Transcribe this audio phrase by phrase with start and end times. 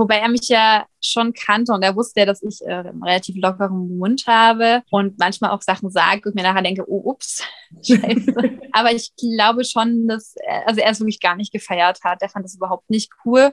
[0.00, 3.36] Wobei er mich ja schon kannte und er wusste ja, dass ich äh, einen relativ
[3.36, 7.44] lockeren Mund habe und manchmal auch Sachen sage und mir nachher denke, oh, ups,
[7.86, 8.32] scheiße.
[8.72, 12.22] Aber ich glaube schon, dass, er, also er es wirklich gar nicht gefeiert hat.
[12.22, 13.52] Er fand das überhaupt nicht cool.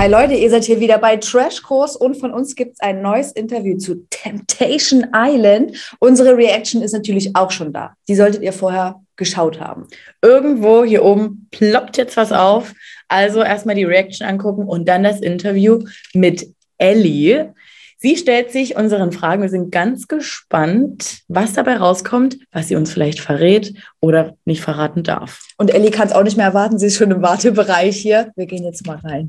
[0.00, 3.02] Hi Leute, ihr seid hier wieder bei Trash Course und von uns gibt es ein
[3.02, 5.76] neues Interview zu Temptation Island.
[5.98, 7.92] Unsere Reaction ist natürlich auch schon da.
[8.08, 9.88] Die solltet ihr vorher geschaut haben.
[10.22, 12.72] Irgendwo hier oben ploppt jetzt was auf.
[13.08, 16.46] Also erstmal die Reaction angucken und dann das Interview mit
[16.78, 17.52] Ellie.
[17.98, 19.42] Sie stellt sich unseren Fragen.
[19.42, 25.02] Wir sind ganz gespannt, was dabei rauskommt, was sie uns vielleicht verrät oder nicht verraten
[25.02, 25.46] darf.
[25.58, 26.78] Und Ellie kann es auch nicht mehr erwarten.
[26.78, 28.32] Sie ist schon im Wartebereich hier.
[28.36, 29.28] Wir gehen jetzt mal rein.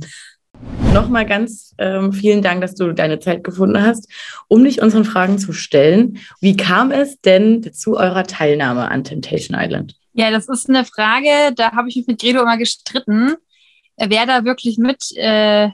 [0.93, 4.09] Nochmal ganz ähm, vielen Dank, dass du deine Zeit gefunden hast,
[4.47, 6.19] um dich unseren Fragen zu stellen.
[6.41, 9.95] Wie kam es denn zu eurer Teilnahme an Temptation Island?
[10.13, 13.35] Ja, das ist eine Frage, da habe ich mich mit Gredo immer gestritten,
[13.97, 15.69] wer da wirklich mit äh,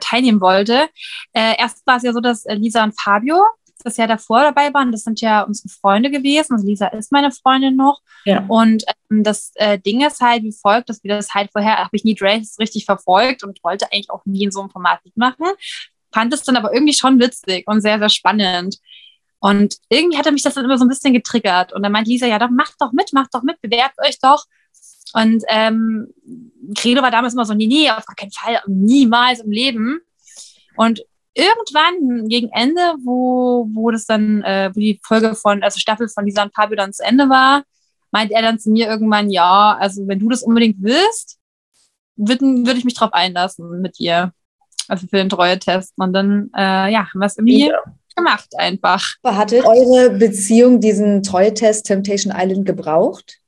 [0.00, 0.88] teilnehmen wollte.
[1.34, 3.42] Äh, erst war es ja so, dass Lisa und Fabio
[3.84, 4.92] das Jahr davor dabei waren.
[4.92, 6.54] Das sind ja unsere Freunde gewesen.
[6.54, 8.00] Also Lisa ist meine Freundin noch.
[8.24, 8.44] Ja.
[8.48, 11.96] Und ähm, das äh, Ding ist halt wie folgt, dass wir das halt vorher, habe
[11.96, 15.46] ich nie Drace richtig verfolgt und wollte eigentlich auch nie in so einem Format mitmachen.
[16.12, 18.78] Fand es dann aber irgendwie schon witzig und sehr, sehr spannend.
[19.40, 21.72] Und irgendwie hatte mich das dann immer so ein bisschen getriggert.
[21.74, 24.46] Und dann meint Lisa, ja, doch, macht doch mit, macht doch mit, bewerbt euch doch.
[25.12, 26.08] Und ähm,
[26.74, 30.00] Credo war damals immer so, nee, nee, auf gar keinen Fall, niemals im Leben.
[30.76, 31.04] Und
[31.34, 36.24] irgendwann gegen Ende, wo, wo das dann, äh, wo die Folge von, also Staffel von
[36.24, 37.64] Lisa und Fabio dann zu Ende war,
[38.10, 41.38] meint er dann zu mir irgendwann, ja, also wenn du das unbedingt willst,
[42.16, 44.32] würde würd ich mich drauf einlassen mit ihr.
[44.86, 45.94] Also für den Treue-Test.
[45.96, 47.82] Und dann, äh, ja, haben wir es irgendwie ja.
[48.14, 49.14] gemacht einfach.
[49.24, 53.40] Hatte eure Beziehung diesen Treue-Test Temptation Island gebraucht?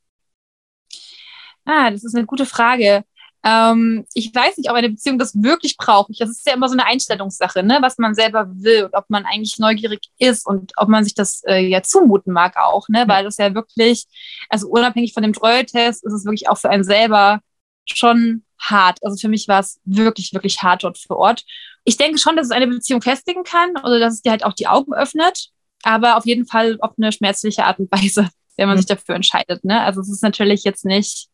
[1.64, 3.04] Ah, das ist eine gute Frage.
[3.44, 6.10] Ähm, ich weiß nicht, ob eine Beziehung das wirklich braucht.
[6.18, 7.78] Das ist ja immer so eine Einstellungssache, ne?
[7.80, 11.42] was man selber will und ob man eigentlich neugierig ist und ob man sich das
[11.46, 13.04] äh, ja zumuten mag auch, ne?
[13.06, 14.06] weil das ja wirklich,
[14.48, 17.40] also unabhängig von dem Treue-Test, ist es wirklich auch für einen selber
[17.84, 18.98] schon hart.
[19.02, 21.44] Also für mich war es wirklich, wirklich hart dort vor Ort.
[21.84, 24.54] Ich denke schon, dass es eine Beziehung festigen kann oder dass es dir halt auch
[24.54, 25.50] die Augen öffnet,
[25.82, 28.80] aber auf jeden Fall auf eine schmerzliche Art und Weise, wenn man mhm.
[28.80, 29.64] sich dafür entscheidet.
[29.64, 29.80] Ne?
[29.80, 31.28] Also es ist natürlich jetzt nicht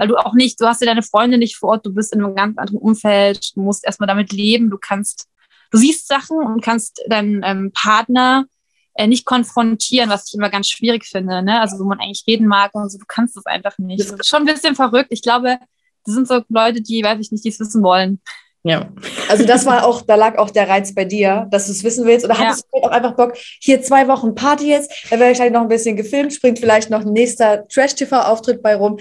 [0.00, 2.24] weil du auch nicht, du hast ja deine Freunde nicht vor Ort, du bist in
[2.24, 5.28] einem ganz anderen Umfeld, du musst erstmal damit leben, du kannst,
[5.70, 8.46] du siehst Sachen und kannst deinen ähm, Partner
[8.94, 11.60] äh, nicht konfrontieren, was ich immer ganz schwierig finde, ne?
[11.60, 14.00] Also wo man eigentlich reden mag und so, du kannst das einfach nicht.
[14.00, 15.08] Das ist schon ein bisschen verrückt.
[15.10, 15.58] Ich glaube,
[16.06, 18.22] das sind so Leute, die, weiß ich nicht, die es wissen wollen.
[18.62, 18.90] Ja.
[19.28, 22.06] Also das war auch, da lag auch der Reiz bei dir, dass du es wissen
[22.06, 22.24] willst.
[22.24, 22.40] Oder ja.
[22.40, 25.62] hattest du auch einfach Bock, hier zwei Wochen Party jetzt, dann werde ich vielleicht noch
[25.62, 28.96] ein bisschen gefilmt, springt vielleicht noch ein nächster Trash-TV-Auftritt bei rum.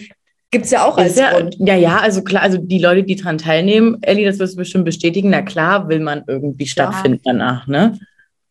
[0.52, 1.56] Gibt es ja auch als ja, Grund.
[1.60, 4.86] Ja, ja, also klar, also die Leute, die daran teilnehmen, Ellie, das wirst du bestimmt
[4.86, 7.34] bestätigen, na klar will man irgendwie stattfinden ja.
[7.34, 8.00] danach, ne?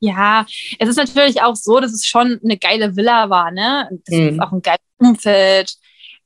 [0.01, 0.47] Ja,
[0.79, 3.89] es ist natürlich auch so, dass es schon eine geile Villa war, ne?
[4.07, 4.29] Das mhm.
[4.29, 5.75] ist auch ein geiles Umfeld.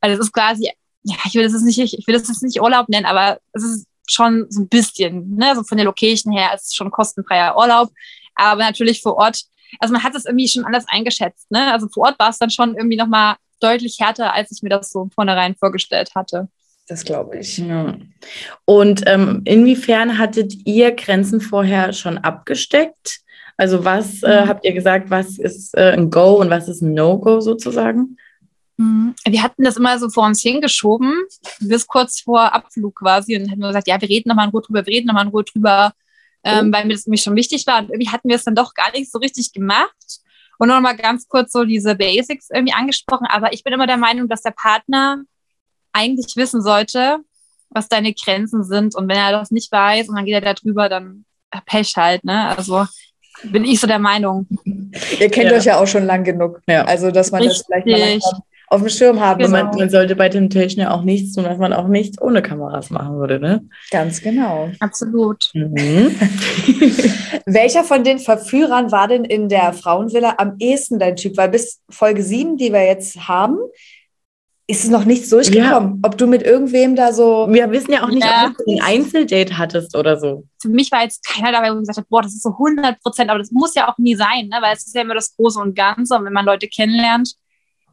[0.01, 0.71] Also es ist quasi,
[1.05, 3.63] ja, ich will das jetzt nicht, ich will das jetzt nicht Urlaub nennen, aber es
[3.63, 5.55] ist schon so ein bisschen, ne?
[5.55, 7.91] So von der Location her ist es schon kostenfreier Urlaub.
[8.35, 9.43] Aber natürlich vor Ort,
[9.79, 11.73] also man hat es irgendwie schon anders eingeschätzt, ne?
[11.73, 14.91] Also vor Ort war es dann schon irgendwie nochmal deutlich härter, als ich mir das
[14.91, 16.49] so vornherein vorgestellt hatte.
[16.89, 17.59] Das glaube ich.
[17.59, 17.97] Ja.
[18.65, 23.21] Und ähm, inwiefern hattet ihr Grenzen vorher schon abgesteckt?
[23.57, 24.49] Also was äh, mhm.
[24.49, 28.17] habt ihr gesagt, was ist äh, ein Go und was ist ein No-Go sozusagen?
[28.77, 29.15] Mhm.
[29.25, 31.15] Wir hatten das immer so vor uns hingeschoben,
[31.61, 34.85] bis kurz vor Abflug quasi und hatten gesagt, ja, wir reden nochmal in Ruhe drüber,
[34.85, 35.93] wir reden nochmal in Ruhe drüber,
[36.43, 36.77] ähm, oh.
[36.77, 37.79] weil mir das nämlich schon wichtig war.
[37.79, 40.21] Und irgendwie hatten wir es dann doch gar nicht so richtig gemacht.
[40.59, 43.27] Und noch mal ganz kurz so diese Basics irgendwie angesprochen.
[43.29, 45.23] Aber ich bin immer der Meinung, dass der Partner
[45.93, 47.19] eigentlich wissen sollte,
[47.71, 48.95] was deine Grenzen sind.
[48.95, 51.25] Und wenn er das nicht weiß und dann geht er da drüber, dann
[51.67, 52.57] Pech halt, ne?
[52.57, 52.87] Also
[53.45, 54.47] bin ich so der Meinung.
[54.65, 55.57] Ihr kennt ja.
[55.57, 56.61] euch ja auch schon lang genug.
[56.67, 56.85] Ja.
[56.85, 57.59] Also, dass man Richtig.
[57.59, 59.39] das vielleicht mal auf dem Schirm haben.
[59.39, 59.51] Genau.
[59.51, 62.89] Man, man, sollte bei Temptation ja auch nichts tun, was man auch nichts ohne Kameras
[62.89, 63.69] machen würde, ne?
[63.91, 64.71] Ganz genau.
[64.81, 65.51] Absolut.
[65.53, 66.17] Mhm.
[67.47, 71.37] Welcher von den Verführern war denn in der Frauenvilla am ehesten dein Typ?
[71.37, 73.59] Weil bis Folge 7, die wir jetzt haben,
[74.67, 76.01] ist es noch nichts durchgekommen.
[76.03, 76.09] Ja.
[76.09, 77.49] Ob du mit irgendwem da so.
[77.51, 78.49] Wir wissen ja auch nicht, ja.
[78.49, 80.45] ob du ein Einzeldate hattest oder so.
[80.63, 83.29] Für mich war jetzt keiner dabei, wo gesagt hat, boah, das ist so 100 Prozent,
[83.29, 84.57] aber das muss ja auch nie sein, ne?
[84.63, 86.15] weil es ist ja immer das Große und Ganze.
[86.15, 87.35] Und wenn man Leute kennenlernt,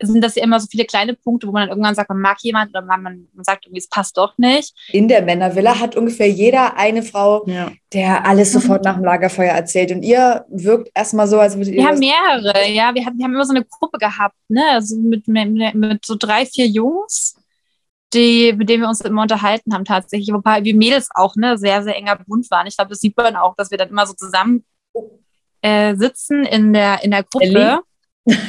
[0.01, 2.37] sind das ja immer so viele kleine Punkte, wo man dann irgendwann sagt, man mag
[2.41, 4.73] jemand oder man, man sagt irgendwie, es passt doch nicht.
[4.91, 7.71] In der Männervilla hat ungefähr jeder eine Frau, Ja.
[7.93, 9.91] der alles sofort nach dem Lagerfeuer erzählt.
[9.91, 11.81] Und ihr wirkt erstmal so, als würdet ihr.
[11.81, 12.93] Wir haben mehrere, ja.
[12.93, 14.63] Wir, hatten, wir haben immer so eine Gruppe gehabt, ne?
[14.71, 17.35] Also mit, mit, mit so drei, vier Jungs,
[18.13, 20.33] die, mit denen wir uns immer unterhalten haben tatsächlich.
[20.33, 22.67] Wobei wir Mädels auch, ne, sehr, sehr enger Bund waren.
[22.67, 24.63] Ich glaube, das sieht man auch, dass wir dann immer so zusammen
[25.61, 27.81] äh, sitzen in der, in der Gruppe.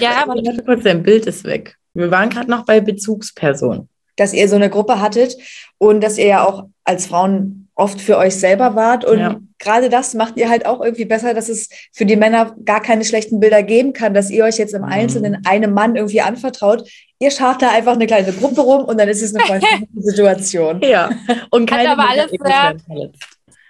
[0.01, 1.77] Ja, warte, Warte kurz, dein Bild ist weg.
[1.95, 3.89] Wir waren gerade noch bei Bezugsperson.
[4.17, 5.35] dass ihr so eine Gruppe hattet
[5.79, 9.03] und dass ihr ja auch als Frauen oft für euch selber wart.
[9.07, 9.37] Und Ja.
[9.59, 13.05] gerade das macht ihr halt auch irgendwie besser, dass es für die Männer gar keine
[13.07, 14.89] schlechten Bilder geben kann, dass ihr euch jetzt im Mhm.
[14.89, 16.87] Einzelnen einem Mann irgendwie anvertraut.
[17.19, 20.83] Ihr schart da einfach eine kleine Gruppe rum und dann ist es eine freundliche Situation.
[20.83, 21.09] Ja.
[21.51, 22.77] Und Hat keine aber alles sehr-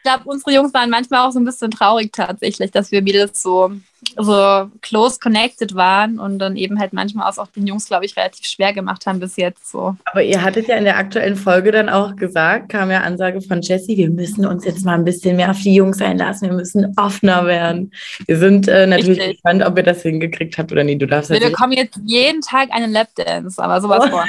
[0.03, 3.73] glaube, unsere Jungs waren manchmal auch so ein bisschen traurig tatsächlich, dass wir Mädels so,
[4.17, 8.47] so close connected waren und dann eben halt manchmal auch den Jungs, glaube ich, relativ
[8.47, 9.97] schwer gemacht haben bis jetzt so.
[10.07, 13.61] Aber ihr hattet ja in der aktuellen Folge dann auch gesagt, kam ja Ansage von
[13.61, 16.93] Jessie, wir müssen uns jetzt mal ein bisschen mehr auf die Jungs einlassen, wir müssen
[16.97, 17.93] offener werden.
[18.27, 19.35] Wir sind äh, natürlich Richtig.
[19.35, 20.97] gespannt, ob ihr das hingekriegt habt oder nie.
[20.97, 24.25] Du darfst Wir bekommen jetzt jeden Tag einen Lapdance, aber sowas von.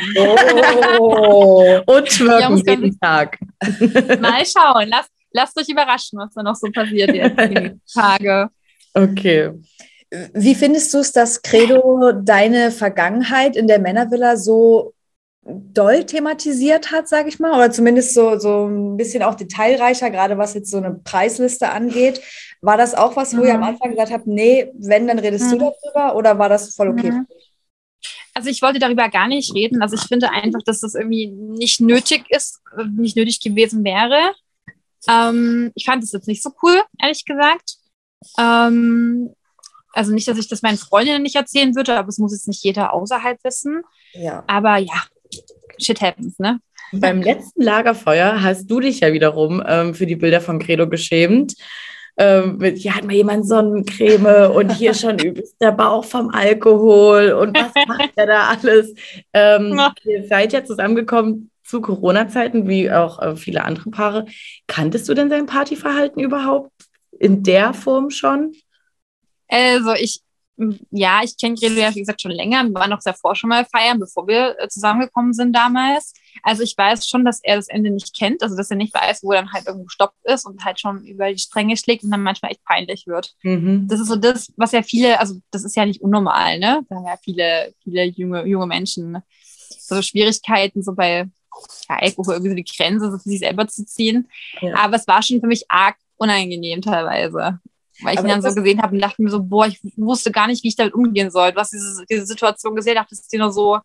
[1.00, 1.80] Oh.
[1.86, 3.38] Und schwirken können jeden Tag.
[4.20, 4.88] Mal schauen.
[4.90, 8.50] Lasst, lasst euch überraschen, was da noch so passiert jetzt die Tage.
[8.94, 9.52] Okay.
[10.34, 14.94] Wie findest du es, dass Credo deine Vergangenheit in der Männervilla so
[15.44, 20.38] doll thematisiert hat, sage ich mal, oder zumindest so, so ein bisschen auch detailreicher, gerade
[20.38, 22.22] was jetzt so eine Preisliste angeht.
[22.62, 23.68] War das auch was, wo ihr am Mhm.
[23.68, 25.60] Anfang gesagt habt, nee, wenn, dann redest du Mhm.
[25.60, 27.12] darüber oder war das voll okay?
[27.12, 27.28] Mhm.
[28.34, 29.82] Also ich wollte darüber gar nicht reden.
[29.82, 32.60] Also ich finde einfach, dass das irgendwie nicht nötig ist,
[32.98, 34.34] nicht nötig gewesen wäre.
[35.10, 37.76] Ähm, ich fand es jetzt nicht so cool, ehrlich gesagt.
[38.40, 39.34] Ähm,
[39.94, 42.64] also nicht, dass ich das meinen Freundinnen nicht erzählen würde, aber es muss jetzt nicht
[42.64, 43.84] jeder außerhalb wissen.
[44.14, 44.44] Ja.
[44.48, 45.04] Aber ja,
[45.78, 46.60] shit happens, ne?
[46.94, 51.56] Beim letzten Lagerfeuer hast du dich ja wiederum ähm, für die Bilder von Credo geschämt.
[52.18, 57.32] Ähm, mit, hier hat mal jemand Sonnencreme und hier schon übelst der Bauch vom Alkohol
[57.32, 58.94] und was macht der da alles?
[59.34, 59.80] Ähm.
[60.04, 64.26] Ihr seid ja zusammengekommen zu Corona-Zeiten, wie auch äh, viele andere Paare.
[64.68, 66.72] Kanntest du denn sein Partyverhalten überhaupt
[67.20, 68.54] in der Form schon?
[69.48, 70.22] Also ich,
[70.92, 72.64] ja, ich kenne Gredo ja, wie gesagt, schon länger.
[72.64, 76.14] Wir waren auch davor schon mal feiern, bevor wir äh, zusammengekommen sind damals.
[76.44, 79.24] Also ich weiß schon, dass er das Ende nicht kennt, also dass er nicht weiß,
[79.24, 82.12] wo er dann halt irgendwo stoppt ist und halt schon über die Stränge schlägt und
[82.12, 83.34] dann manchmal echt peinlich wird.
[83.44, 83.88] Mhm.
[83.88, 86.82] Das ist so das, was ja viele, also das ist ja nicht unnormal, ne?
[86.90, 89.18] Da haben ja viele, viele junge, junge Menschen
[89.70, 91.30] so Schwierigkeiten, so bei
[91.90, 94.30] ja, Alkohol irgendwie so die Grenze so für sich selber zu ziehen.
[94.62, 94.76] Ja.
[94.76, 97.60] Aber es war schon für mich arg unangenehm teilweise.
[98.02, 100.32] Weil ich Aber ihn dann so gesehen habe und dachte mir so, boah, ich wusste
[100.32, 101.52] gar nicht, wie ich damit umgehen soll.
[101.52, 103.80] Du hast diese, diese Situation gesehen, dachtest dir nur so,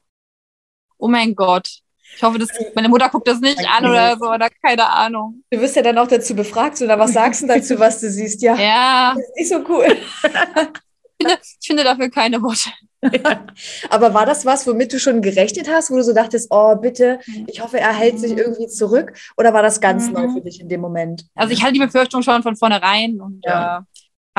[0.99, 1.81] oh mein Gott.
[2.15, 5.43] Ich hoffe, das, meine Mutter guckt das nicht an oder so, oder keine Ahnung.
[5.51, 8.41] Du wirst ja dann auch dazu befragt, oder was sagst du dazu, was du siehst?
[8.43, 9.87] Ja, Ja, das ist nicht so cool.
[11.19, 12.71] ich finde dafür keine Worte.
[13.91, 17.21] Aber war das was, womit du schon gerechnet hast, wo du so dachtest, oh bitte,
[17.47, 18.39] ich hoffe, er hält sich Mhm.
[18.39, 19.13] irgendwie zurück?
[19.37, 20.15] Oder war das ganz Mhm.
[20.15, 21.27] neu für dich in dem Moment?
[21.35, 23.79] Also ich hatte die Befürchtung schon von vornherein und Ja.
[23.79, 23.83] äh,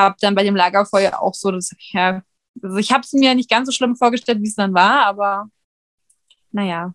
[0.00, 2.22] habe dann bei dem Lagerfeuer auch so, dass, ja,
[2.62, 5.48] also ich habe es mir nicht ganz so schlimm vorgestellt, wie es dann war, aber
[6.50, 6.94] naja.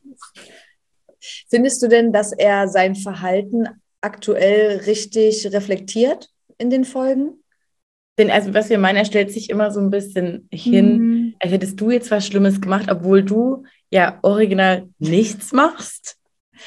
[1.50, 3.68] Findest du denn, dass er sein Verhalten
[4.02, 7.43] aktuell richtig reflektiert in den Folgen?
[8.20, 11.36] Denn also was wir meinen, er stellt sich immer so ein bisschen hin, Mhm.
[11.40, 16.18] als hättest du jetzt was Schlimmes gemacht, obwohl du ja original nichts machst.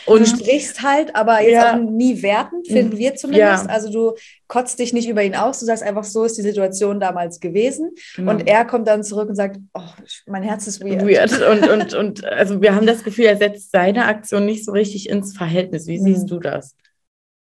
[0.04, 1.74] Du Und sprichst halt, aber jetzt Ja.
[1.74, 3.64] auch nie wertend, finden wir zumindest.
[3.66, 3.70] Ja.
[3.70, 4.14] Also du
[4.48, 7.92] kotzt dich nicht über ihn aus, du sagst einfach, so ist die Situation damals gewesen.
[8.16, 8.32] Genau.
[8.32, 9.80] Und er kommt dann zurück und sagt, oh,
[10.26, 11.02] mein Herz ist weird.
[11.06, 11.30] weird.
[11.50, 15.08] Und, und, und also wir haben das Gefühl, er setzt seine Aktion nicht so richtig
[15.08, 15.86] ins Verhältnis.
[15.86, 16.04] Wie Mhm.
[16.04, 16.74] siehst du das?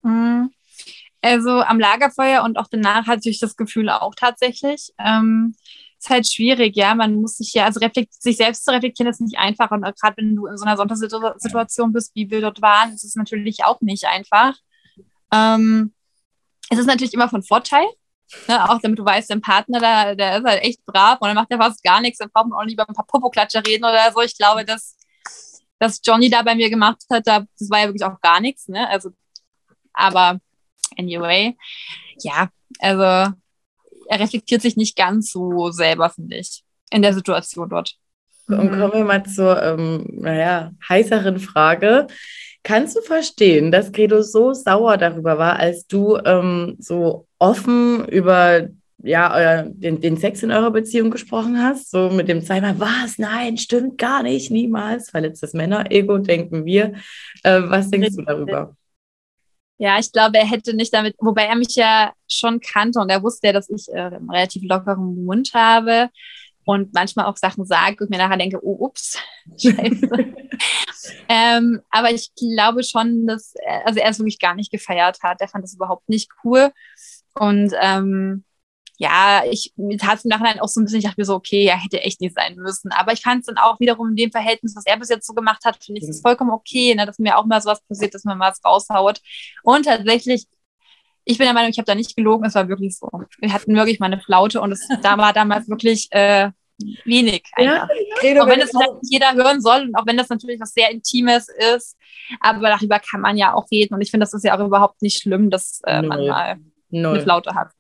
[0.02, 0.50] Mhm.
[1.24, 4.92] Also am Lagerfeuer und auch danach hatte ich das Gefühl auch tatsächlich.
[5.00, 5.56] Ähm,
[5.98, 6.94] ist halt schwierig, ja.
[6.96, 7.80] Man muss sich ja, also
[8.20, 9.72] sich selbst zu reflektieren ist nicht einfach.
[9.72, 13.16] Und gerade wenn du in so einer Sondersituation bist, wie wir dort waren, ist es
[13.16, 14.56] natürlich auch nicht einfach.
[15.32, 15.94] Ähm,
[16.70, 17.86] es ist natürlich immer von Vorteil.
[18.48, 21.36] Ne, auch damit du weißt, dein Partner, da, der ist halt echt brav und dann
[21.36, 24.12] macht er fast gar nichts, dann braucht man auch lieber ein paar Popoklatscher reden oder
[24.12, 24.22] so.
[24.22, 24.98] Ich glaube, dass,
[25.78, 28.68] dass Johnny da bei mir gemacht hat, da, das war ja wirklich auch gar nichts,
[28.68, 28.90] ne?
[28.90, 29.12] Also,
[29.94, 30.40] aber
[30.98, 31.56] anyway,
[32.20, 37.96] ja, also er reflektiert sich nicht ganz so selber, finde ich, in der Situation dort.
[38.48, 42.08] Und kommen wir mal zur, ähm, naja, heißeren Frage.
[42.62, 48.68] Kannst du verstehen, dass Credo so sauer darüber war, als du ähm, so offen über
[49.04, 53.18] ja, euer, den, den Sex in eurer Beziehung gesprochen hast, so mit dem zweimal, was,
[53.18, 56.94] nein, stimmt gar nicht, niemals, verletztes Männer-Ego, denken wir.
[57.44, 58.76] Äh, was denkst du darüber?
[59.78, 63.24] Ja, ich glaube, er hätte nicht damit, wobei er mich ja schon kannte und er
[63.24, 66.10] wusste ja, dass ich äh, einen relativ lockeren Mund habe
[66.66, 69.20] und manchmal auch Sachen sage und mir nachher denke, oh, ups,
[69.58, 70.10] scheiße.
[71.30, 75.42] ähm, aber ich glaube schon, dass, er, also er es wirklich gar nicht gefeiert hat.
[75.42, 76.72] Er fand das überhaupt nicht cool.
[77.34, 78.46] Und ähm,
[78.98, 81.36] ja, ich mir tat es im Nachhinein auch so ein bisschen, ich dachte mir so,
[81.36, 82.92] okay, ja, hätte echt nicht sein müssen.
[82.92, 85.34] Aber ich fand es dann auch wiederum in dem Verhältnis, was er bis jetzt so
[85.34, 88.24] gemacht hat, finde ich es vollkommen okay, ne, dass mir auch mal sowas passiert, dass
[88.24, 89.20] man mal was raushaut.
[89.64, 90.46] Und tatsächlich,
[91.26, 93.10] ich bin der Meinung, ich habe da nicht gelogen, es war wirklich so.
[93.40, 96.52] Wir hatten wirklich mal eine Flaute und es da war damals wirklich äh,
[97.06, 97.44] wenig.
[97.58, 97.88] Ja,
[98.22, 98.44] ja.
[98.44, 100.92] Auch wenn das vielleicht nicht jeder hören soll und auch wenn das natürlich was sehr
[100.92, 101.98] Intimes ist,
[102.42, 105.02] aber darüber kann man ja auch reden und ich finde, das ist ja auch überhaupt
[105.02, 106.58] nicht schlimm, dass äh, man mal
[106.90, 107.16] Null.
[107.16, 107.72] eine Flaute hat.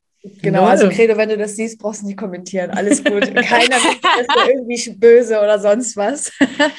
[0.42, 2.72] Genau, also Credo, wenn du das siehst, brauchst du nicht kommentieren.
[2.72, 3.36] Alles gut.
[3.36, 6.32] Keiner ist irgendwie böse oder sonst was.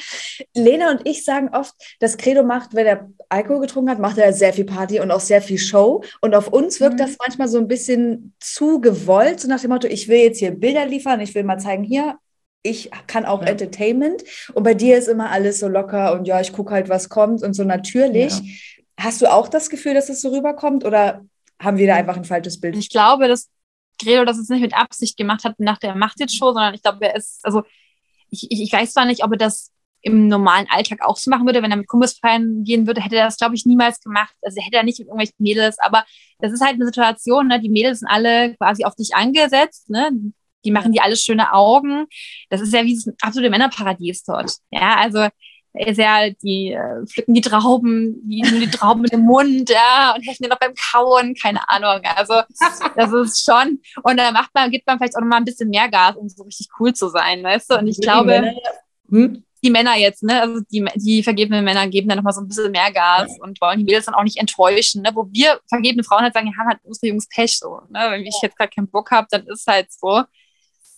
[0.55, 4.33] Lena und ich sagen oft, dass Credo macht, wenn er Alkohol getrunken hat, macht er
[4.33, 6.03] sehr viel Party und auch sehr viel Show.
[6.21, 6.99] Und auf uns wirkt mhm.
[6.99, 10.51] das manchmal so ein bisschen zu gewollt, so nach dem Motto, ich will jetzt hier
[10.51, 12.15] Bilder liefern, ich will mal zeigen, hier,
[12.63, 13.49] ich kann auch ja.
[13.49, 14.23] Entertainment.
[14.55, 17.43] Und bei dir ist immer alles so locker und ja, ich gucke halt, was kommt
[17.43, 18.33] und so natürlich.
[18.33, 18.43] Ja.
[18.97, 21.23] Hast du auch das Gefühl, dass es so rüberkommt oder
[21.61, 22.75] haben wir da einfach ein falsches Bild?
[22.75, 23.49] Ich glaube, dass
[24.01, 26.81] Gredo das jetzt nicht mit Absicht gemacht hat nach der Macht jetzt Show, sondern ich
[26.81, 27.63] glaube, er ist, also
[28.29, 29.71] ich, ich, ich weiß zwar nicht, ob er das
[30.01, 33.15] im normalen Alltag auch so machen würde, wenn er mit Kumpels feiern gehen würde, hätte
[33.15, 34.35] er das, glaube ich, niemals gemacht.
[34.43, 36.05] Also hätte er nicht mit irgendwelchen Mädels, aber
[36.39, 37.59] das ist halt eine Situation, ne?
[37.59, 40.11] die Mädels sind alle quasi auf dich angesetzt, ne?
[40.63, 42.05] die machen dir alles schöne Augen.
[42.49, 44.57] Das ist ja wie ein absolutes Männerparadies dort.
[44.69, 45.27] Ja, also
[45.77, 50.21] ja, die äh, pflücken die Trauben, die nehmen die Trauben in den Mund, ja, und
[50.21, 52.01] helfen dir noch beim Kauen, keine Ahnung.
[52.15, 52.35] Also
[52.95, 55.69] das ist schon, und da macht man, gibt man vielleicht auch noch mal ein bisschen
[55.69, 57.79] mehr Gas, um so richtig cool zu sein, weißt du?
[57.79, 58.53] Und ich die glaube, Männer,
[59.09, 59.43] hm?
[59.65, 62.47] die Männer jetzt, ne, also die, die vergebenen Männer geben dann noch mal so ein
[62.47, 63.43] bisschen mehr Gas ja.
[63.43, 65.09] und wollen die Mädels dann auch nicht enttäuschen, ne?
[65.13, 68.07] Wo wir vergebene Frauen halt sagen, ja, haben halt unsere Jungs Pech so, ne?
[68.11, 70.23] Wenn ich jetzt gerade keinen Bock habe, dann ist halt so.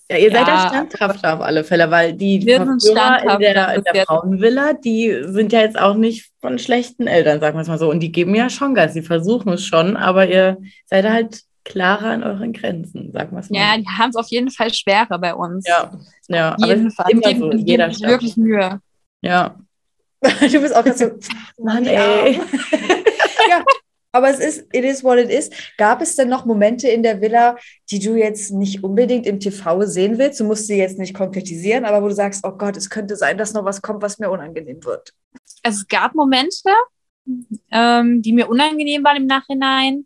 [0.09, 4.05] Ja, ihr seid ja standhafter auf alle Fälle, weil die sind in der, in der
[4.05, 7.89] Frauenvilla, die sind ja jetzt auch nicht von schlechten Eltern, sagen wir es mal so.
[7.89, 12.11] Und die geben ja schon Gas, sie versuchen es schon, aber ihr seid halt klarer
[12.11, 13.59] an euren Grenzen, sagen wir es mal.
[13.59, 15.67] Ja, die haben es auf jeden Fall schwerer bei uns.
[15.67, 15.91] Ja,
[16.29, 16.55] ja.
[16.55, 18.79] Auf jeden so, jeder wirklich Mühe.
[19.21, 19.55] Ja.
[20.21, 21.11] du bist auch ganz so,
[21.63, 22.39] Mann, ey.
[23.49, 23.63] ja,
[24.17, 25.49] aber es ist, it is what it is.
[25.77, 27.55] Gab es denn noch Momente in der Villa,
[27.91, 30.39] die du jetzt nicht unbedingt im TV sehen willst?
[30.39, 33.37] Du musst sie jetzt nicht konkretisieren, aber wo du sagst, oh Gott, es könnte sein,
[33.37, 35.13] dass noch was kommt, was mir unangenehm wird.
[35.61, 36.69] Es gab Momente,
[37.71, 40.05] ähm, die mir unangenehm waren im Nachhinein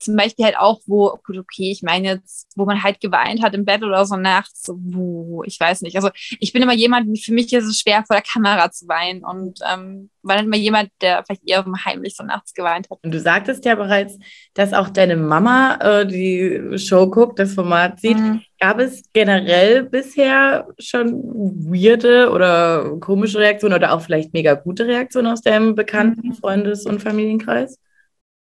[0.00, 3.54] zum Beispiel halt auch, wo, gut, okay, ich meine jetzt, wo man halt geweint hat
[3.54, 5.94] im Bett oder so nachts, wo, ich weiß nicht.
[5.96, 6.08] Also
[6.40, 9.60] ich bin immer jemand, für mich ist es schwer, vor der Kamera zu weinen und
[9.70, 12.98] ähm, war dann immer jemand, der vielleicht eher heimlich so nachts geweint hat.
[13.02, 14.18] Und du sagtest ja bereits,
[14.54, 18.18] dass auch deine Mama äh, die Show guckt, das Format sieht.
[18.18, 18.42] Mhm.
[18.58, 25.28] Gab es generell bisher schon weirde oder komische Reaktionen oder auch vielleicht mega gute Reaktionen
[25.28, 26.34] aus deinem bekannten mhm.
[26.34, 27.78] Freundes- und Familienkreis?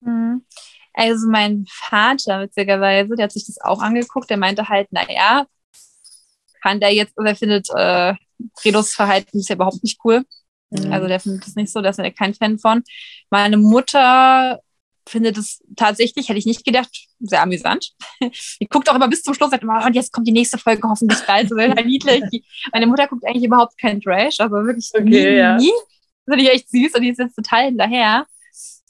[0.01, 0.43] Mhm.
[0.93, 5.45] Also mein Vater, witzigerweise, der hat sich das auch angeguckt, der meinte halt, naja,
[6.61, 8.13] kann der jetzt, oder findet äh,
[8.63, 10.23] Redos Verhalten ist ja überhaupt nicht cool.
[10.71, 10.91] Mhm.
[10.91, 12.83] Also der findet das nicht so, da ist er kein Fan von.
[13.29, 14.59] Meine Mutter
[15.07, 17.93] findet es tatsächlich, hätte ich nicht gedacht, sehr amüsant.
[18.61, 20.87] Die guckt auch immer bis zum Schluss, sagt immer, und jetzt kommt die nächste Folge
[20.87, 22.23] hoffentlich bald, so niedlich.
[22.71, 25.57] Meine Mutter guckt eigentlich überhaupt keinen Trash, also wirklich okay, nie, ja.
[25.57, 25.71] nie.
[26.25, 28.27] Das finde ich echt süß und die ist jetzt total hinterher.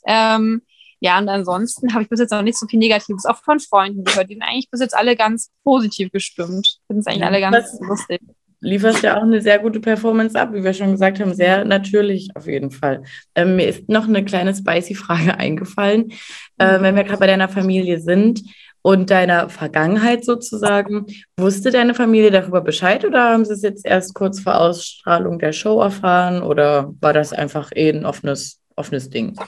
[0.06, 0.62] Ähm,
[1.00, 4.04] ja, und ansonsten habe ich bis jetzt noch nicht so viel Negatives, auch von Freunden
[4.04, 4.28] gehört.
[4.28, 6.78] Die sind eigentlich bis jetzt alle ganz positiv gestimmt.
[6.86, 8.20] Finden es eigentlich alle ganz lustig.
[8.62, 12.28] Lieferst ja auch eine sehr gute Performance ab, wie wir schon gesagt haben, sehr natürlich
[12.34, 13.02] auf jeden Fall.
[13.34, 16.12] Ähm, mir ist noch eine kleine spicy Frage eingefallen,
[16.58, 18.42] äh, wenn wir gerade bei deiner Familie sind
[18.82, 21.06] und deiner Vergangenheit sozusagen.
[21.38, 25.52] Wusste deine Familie darüber Bescheid oder haben sie es jetzt erst kurz vor Ausstrahlung der
[25.52, 29.40] Show erfahren oder war das einfach eh ein offenes, offenes Ding?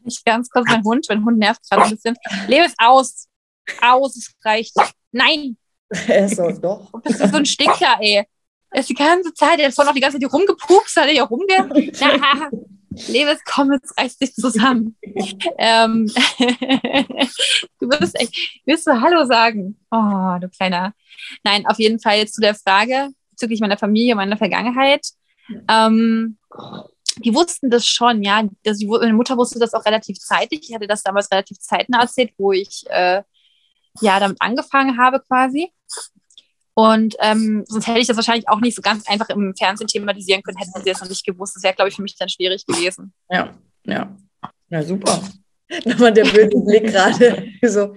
[0.04, 2.16] Ich ganz kurz mein Hund, mein Hund nervt gerade ein bisschen.
[2.48, 3.28] Lebe es aus.
[3.80, 4.74] Aus, es reicht.
[5.12, 5.56] Nein.
[5.88, 6.90] Er ist so, doch.
[7.04, 8.24] Das ist so ein Stinker, ey.
[8.72, 11.06] Er ist die ganze Zeit, er ist vorhin noch die ganze Zeit hier rumgepupst, hat
[11.06, 11.90] er hier rumge...
[12.00, 12.50] Na,
[13.08, 14.96] Levis, komm, jetzt reißt dich zusammen.
[15.58, 16.06] ähm,
[17.78, 19.78] du wirst echt, willst du Hallo sagen?
[19.92, 20.92] Oh, du kleiner.
[21.44, 25.06] Nein, auf jeden Fall zu der Frage bezüglich meiner Familie, meiner Vergangenheit.
[25.68, 26.36] Ähm,
[27.24, 28.42] die wussten das schon, ja.
[28.62, 30.68] Das, meine Mutter wusste das auch relativ zeitig.
[30.68, 33.22] Ich hatte das damals relativ zeitnah erzählt, wo ich äh,
[34.00, 35.72] ja damit angefangen habe quasi.
[36.74, 40.42] Und ähm, sonst hätte ich das wahrscheinlich auch nicht so ganz einfach im Fernsehen thematisieren
[40.42, 41.56] können, hätten sie das noch nicht gewusst.
[41.56, 43.12] Das wäre, glaube ich, für mich dann schwierig gewesen.
[43.28, 44.16] Ja, ja.
[44.70, 45.20] Ja, super.
[45.84, 47.48] Nochmal der böse Blick gerade.
[47.62, 47.96] So.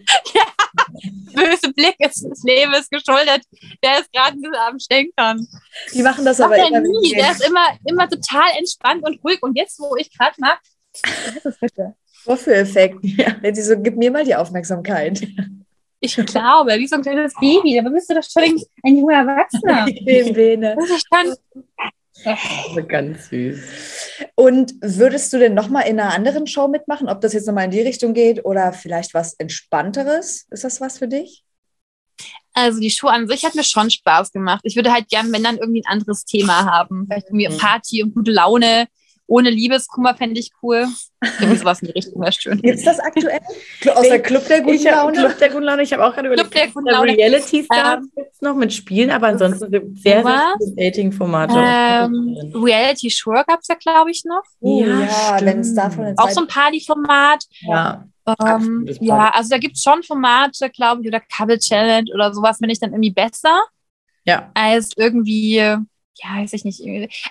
[1.33, 3.43] Böse Blick ist des Lebens geschuldet.
[3.83, 5.48] Der ist gerade am Stänkern.
[5.93, 6.79] Die machen das Macht aber er immer.
[6.81, 7.13] nie.
[7.13, 9.41] Der ist immer, immer total entspannt und ruhig.
[9.41, 10.60] Und jetzt, wo ich gerade mache?
[12.24, 13.00] Vorführeffekt.
[13.03, 13.31] Ja.
[13.31, 15.22] Die so, gib mir mal die Aufmerksamkeit.
[16.00, 17.79] Ich glaube, wie so ein kleines Baby.
[17.79, 19.86] Aber bist du doch schon ein junger Erwachsener.
[19.89, 20.75] Die Bene.
[20.77, 21.33] Das ist schon
[22.88, 23.60] ganz süß.
[24.36, 27.72] Und würdest du denn nochmal in einer anderen Show mitmachen, ob das jetzt nochmal in
[27.72, 30.46] die Richtung geht oder vielleicht was Entspannteres?
[30.50, 31.43] Ist das was für dich?
[32.53, 34.62] Also die Show an sich hat mir schon Spaß gemacht.
[34.63, 37.08] Ich würde halt gern, wenn dann irgendwie ein anderes Thema haben.
[37.08, 37.58] Vielleicht irgendwie Mhm.
[37.58, 38.88] Party und gute Laune.
[39.25, 40.86] Ohne Liebeskummer fände ich cool.
[41.39, 42.60] Irgendwie sowas in die Richtung wäre schön.
[42.63, 43.39] Es das aktuell?
[43.96, 45.18] Aus der Club der guten Ich habe Laune?
[45.27, 45.82] Club der guten Laune.
[45.84, 47.12] Ich habe auch gerade überlegt, Club der ob guten es Laune.
[47.18, 51.53] Reality Stars Ähm, gibt noch mit Spielen, aber ansonsten gibt es sehr, sehr viele Dating-Formate.
[51.58, 54.44] Ähm, Reality Show gab es ja, glaube ich, noch.
[54.60, 55.77] Oh, Ja, ja, wenn es stimmt.
[55.77, 57.46] davon Auch so ein Partyformat.
[57.62, 58.06] ja.
[58.46, 62.58] Ähm, ja, also da gibt es schon Formate, glaube ich, oder Couple Challenge oder sowas,
[62.58, 63.63] finde ich dann irgendwie besser
[64.25, 64.50] ja.
[64.53, 65.75] als irgendwie,
[66.22, 66.82] ja, weiß ich nicht.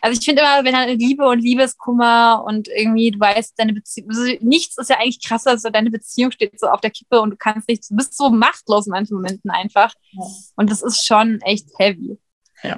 [0.00, 4.10] Also ich finde immer, wenn dann Liebe und Liebeskummer und irgendwie, du weißt, deine Beziehung,
[4.10, 7.20] also nichts ist ja eigentlich krasser, als so deine Beziehung steht so auf der Kippe
[7.20, 9.92] und du kannst nicht, du bist so machtlos in manchen Momenten einfach.
[10.12, 10.24] Ja.
[10.56, 12.18] Und das ist schon echt heavy.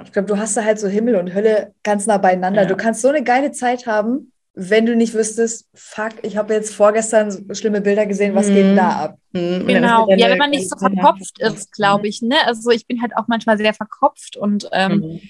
[0.03, 2.63] Ich glaube, du hast da halt so Himmel und Hölle ganz nah beieinander.
[2.63, 2.67] Ja.
[2.67, 6.73] Du kannst so eine geile Zeit haben, wenn du nicht wüsstest, fuck, ich habe jetzt
[6.73, 8.53] vorgestern so schlimme Bilder gesehen, was Mhm.
[8.55, 9.17] geht denn da ab?
[9.33, 10.09] Hm, dann Genau.
[10.15, 12.35] Ja, wenn man nicht so verkopft ist, glaube ich, ne?
[12.45, 15.21] Also ich bin halt auch manchmal sehr verkopft und ähm, Mhm.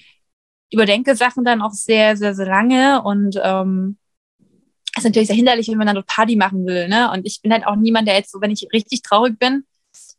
[0.72, 3.98] Überdenke Sachen dann auch sehr, sehr, sehr lange und ähm,
[4.96, 7.10] ist natürlich sehr hinderlich, wenn man dann dort Party machen will, ne?
[7.12, 9.64] Und ich bin halt auch niemand, der jetzt so, wenn ich richtig traurig bin,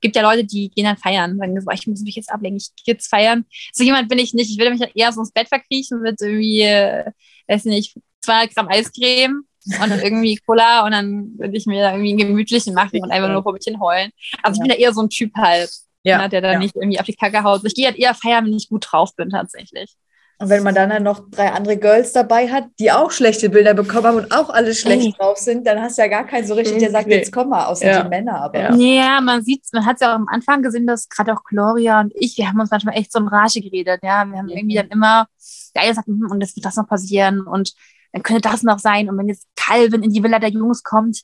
[0.01, 2.69] gibt ja Leute, die gehen dann feiern, sagen, so, ich muss mich jetzt ablenken, ich
[2.83, 3.45] gehe jetzt feiern.
[3.73, 4.49] So jemand bin ich nicht.
[4.51, 7.11] Ich würde mich dann eher so ins Bett verkriechen mit irgendwie, äh,
[7.47, 9.43] weiß nicht, 200 Gramm Eiscreme
[9.81, 13.29] und irgendwie Cola und dann würde ich mir da irgendwie einen gemütlichen machen und einfach
[13.29, 14.11] nur vor mich hin heulen.
[14.43, 15.69] Also ich bin da eher so ein Typ halt,
[16.03, 16.19] Ja.
[16.19, 16.59] ne, der da ja.
[16.59, 17.65] nicht irgendwie auf die Kacke haut.
[17.65, 19.93] Ich gehe halt eher feiern, wenn ich gut drauf bin tatsächlich.
[20.39, 23.73] Und wenn man dann halt noch drei andere Girls dabei hat, die auch schlechte Bilder
[23.73, 25.13] bekommen haben und auch alle schlecht Ey.
[25.17, 27.15] drauf sind, dann hast du ja gar keinen so richtig, der sagt, Nee.
[27.15, 28.03] jetzt komm mal, außer Ja.
[28.03, 28.41] die Männer.
[28.41, 28.75] Aber Ja.
[28.75, 31.99] Ja, man sieht man hat es ja auch am Anfang gesehen, dass gerade auch Gloria
[32.01, 34.25] und ich, wir haben uns manchmal echt so in Rage geredet, ja.
[34.25, 34.49] Wir haben Mhm.
[34.57, 35.27] irgendwie dann immer,
[35.75, 37.73] der eine sagt, hm, und es wird das noch passieren und
[38.13, 39.09] dann könnte das noch sein.
[39.09, 41.21] Und wenn jetzt Calvin in die Villa der Jungs kommt,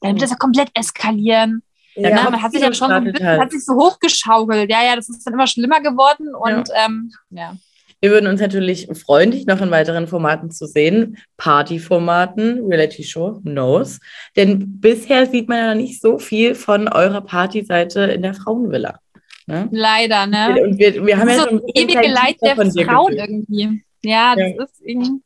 [0.00, 1.62] dann wird das ja komplett eskalieren.
[1.94, 3.40] ja, Ja, man hat sich dann schon so bisschen, halt.
[3.40, 4.68] hat sich so hochgeschaukelt.
[4.70, 7.54] Ja, ja, das ist dann immer schlimmer geworden und ähm, ja.
[8.00, 11.16] Wir würden uns natürlich freuen, dich noch in weiteren Formaten zu sehen.
[11.38, 14.00] Partyformaten, Reality Show, knows.
[14.36, 19.00] Denn bisher sieht man ja nicht so viel von eurer Partyseite in der Frauenvilla.
[19.46, 19.68] Ne?
[19.70, 20.60] Leider, ne?
[20.62, 23.82] Und wir, wir haben das ja so ein ewige Leid der Frauen irgendwie.
[24.02, 24.64] Ja, das Ja.
[24.64, 25.22] ist irgendwie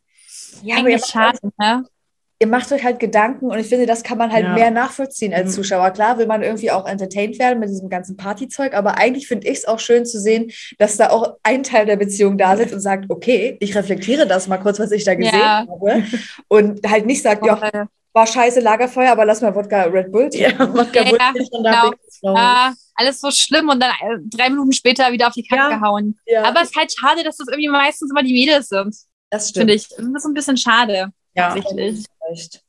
[0.62, 1.84] Ja, eigentlich schade, ne?
[2.42, 4.54] Ihr macht euch halt Gedanken und ich finde, das kann man halt Ja.
[4.54, 5.54] mehr nachvollziehen als Mhm.
[5.62, 5.90] Zuschauer.
[5.90, 9.58] Klar will man irgendwie auch entertained werden mit diesem ganzen Partyzeug, aber eigentlich finde ich
[9.58, 12.80] es auch schön zu sehen, dass da auch ein Teil der Beziehung da sitzt und
[12.80, 15.66] sagt, okay, ich reflektiere das mal kurz, was ich da gesehen Ja.
[15.68, 16.02] habe.
[16.48, 17.60] Und halt nicht sagt, ja,
[18.12, 20.50] war scheiße Lagerfeuer, aber lass mal Wodka Red Bull Ja.
[20.74, 21.08] Wodka Ja,
[21.52, 22.34] von der genau.
[22.36, 25.78] Ja, alles so schlimm und dann äh, drei Minuten später wieder auf die Kacke Ja.
[25.78, 26.18] gehauen.
[26.26, 28.94] Ja, Aber es ist halt schade, dass das irgendwie meistens immer die Mädels sind,
[29.30, 29.60] das stimmt.
[29.70, 29.88] finde ich.
[29.88, 31.54] Das ist ein bisschen schade, Ja.
[31.54, 32.04] tatsächlich.
[32.30, 32.62] Recht.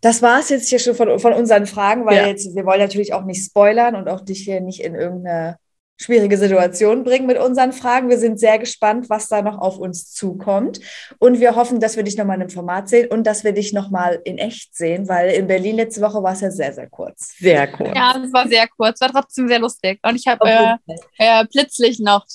[0.00, 2.26] Das war es jetzt hier schon von, von unseren Fragen, weil Ja.
[2.26, 5.56] jetzt, wir wollen natürlich auch nicht spoilern und auch dich hier nicht in irgendeine
[5.96, 8.08] schwierige Situation bringen mit unseren Fragen.
[8.08, 10.80] Wir sind sehr gespannt, was da noch auf uns zukommt.
[11.18, 13.72] Und wir hoffen, dass wir dich nochmal in einem Format sehen und dass wir dich
[13.72, 17.36] nochmal in echt sehen, weil in Berlin letzte Woche war es ja sehr, sehr kurz.
[17.38, 17.92] Sehr cool.
[17.94, 20.00] Ja, das war sehr kurz, war trotzdem sehr lustig.
[20.02, 20.76] Und ich habe äh,
[21.18, 22.26] äh, Blitzlicht noch.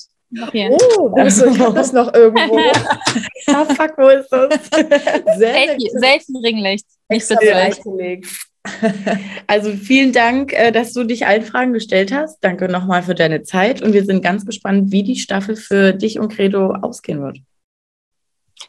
[0.52, 0.70] Hier.
[0.70, 1.26] Oh, du?
[1.26, 2.58] Ich habe das noch irgendwo.
[3.46, 4.48] Ah, fuck, wo ist das?
[5.38, 6.86] Selfie, Selfie-Ringlicht.
[7.08, 8.26] Nicht bereitgelegt.
[9.46, 12.44] Also vielen Dank, äh, dass du dich allen Fragen gestellt hast.
[12.44, 16.18] Danke nochmal für deine Zeit und wir sind ganz gespannt, wie die Staffel für dich
[16.18, 17.38] und Credo ausgehen wird.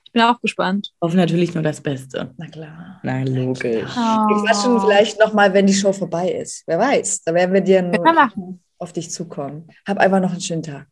[0.06, 0.94] Ich bin auch gespannt.
[1.02, 2.34] Hoffen natürlich nur das Beste.
[2.38, 3.00] Na klar.
[3.04, 3.96] Na, logisch.
[3.96, 6.64] Wir quatschen vielleicht nochmal, wenn die Show vorbei ist.
[6.68, 7.24] Wer weiß.
[7.24, 7.92] Da werden wir dir
[8.78, 9.68] auf dich zukommen.
[9.86, 10.88] Hab einfach noch einen schönen Tag.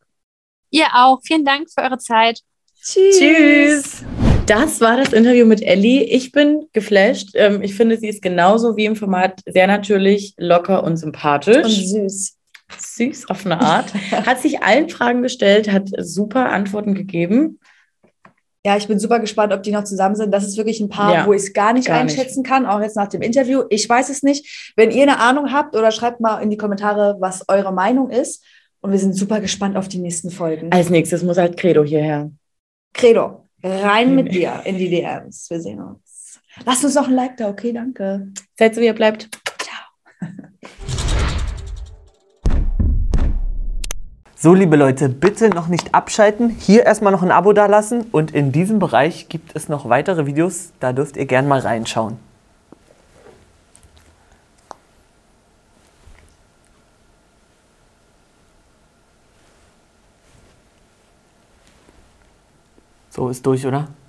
[0.70, 1.20] Ihr auch.
[1.22, 2.40] Vielen Dank für eure Zeit.
[2.82, 4.04] Tschüss.
[4.46, 6.02] Das war das Interview mit Ellie.
[6.04, 7.30] Ich bin geflasht.
[7.34, 11.64] Ähm, Ich finde, sie ist genauso wie im Format sehr natürlich, locker und sympathisch.
[11.64, 12.36] Und süß.
[12.78, 13.92] süß auf eine Art.
[14.12, 17.60] Hat sich allen Fragen gestellt, hat super Antworten gegeben.
[18.64, 20.32] Ja, ich bin super gespannt, ob die noch zusammen sind.
[20.32, 22.18] Das ist wirklich ein Paar, Ja, wo ich es gar nicht gar nicht.
[22.18, 23.62] einschätzen kann, auch jetzt nach dem Interview.
[23.70, 24.72] Ich weiß es nicht.
[24.76, 28.44] Wenn ihr eine Ahnung habt oder schreibt mal in die Kommentare, was eure Meinung ist.
[28.82, 30.72] Und wir sind super gespannt auf die nächsten Folgen.
[30.72, 32.30] Als nächstes muss halt Credo hierher.
[32.94, 35.50] Credo, rein mit dir in die DMs.
[35.50, 36.40] Wir sehen uns.
[36.64, 37.72] Lasst uns noch ein Like da, okay?
[37.72, 38.28] Danke.
[38.58, 39.28] Seid so, wie ihr bleibt.
[44.42, 46.48] So, liebe Leute, bitte noch nicht abschalten.
[46.48, 50.72] Hier erstmal noch ein Abo dalassen und in diesem Bereich gibt es noch weitere Videos.
[50.80, 52.16] Da dürft ihr gern mal reinschauen.
[63.20, 64.00] どう都都一緒な。